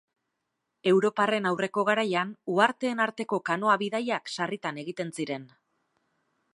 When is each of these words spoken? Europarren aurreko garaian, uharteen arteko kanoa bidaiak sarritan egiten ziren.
Europarren 0.91 1.49
aurreko 1.49 1.83
garaian, 1.91 2.33
uharteen 2.55 3.05
arteko 3.07 3.41
kanoa 3.51 3.79
bidaiak 3.85 4.35
sarritan 4.39 4.85
egiten 4.87 5.17
ziren. 5.19 5.49